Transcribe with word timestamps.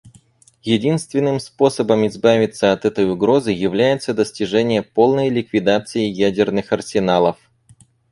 Единственным 0.63 1.39
способом 1.39 2.07
избавиться 2.07 2.71
от 2.71 2.85
этой 2.85 3.07
угрозы 3.07 3.51
является 3.51 4.15
достижение 4.15 4.81
полной 4.81 5.29
ликвидации 5.29 6.07
ядерных 6.09 6.73
арсеналов. 6.73 7.37